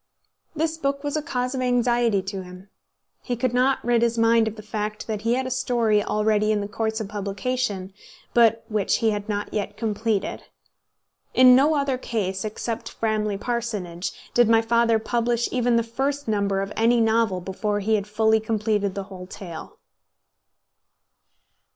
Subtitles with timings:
[0.55, 2.69] This book was a cause of anxiety to him.
[3.21, 6.51] He could not rid his mind of the fact that he had a story already
[6.51, 7.93] in the course of publication,
[8.33, 10.41] but which he had not yet completed.
[11.35, 16.61] In no other case, except Framley Parsonage, did my father publish even the first number
[16.61, 19.77] of any novel before he had fully completed the whole tale.